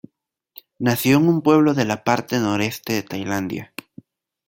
Nació 0.79 1.17
en 1.17 1.27
un 1.29 1.41
pueblo 1.43 1.75
de 1.75 1.85
la 1.85 2.03
parte 2.03 2.39
noreste 2.39 2.93
de 2.93 3.03
Tailandia. 3.03 3.71